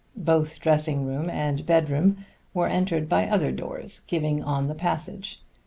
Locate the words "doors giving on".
3.51-4.65